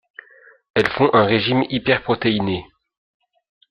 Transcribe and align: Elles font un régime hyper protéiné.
Elles 0.73 0.89
font 0.89 1.11
un 1.13 1.25
régime 1.27 1.63
hyper 1.69 2.01
protéiné. 2.01 2.65